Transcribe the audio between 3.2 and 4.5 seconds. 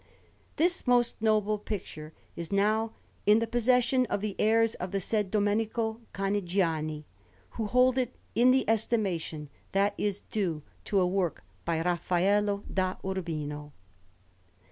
in the possession of the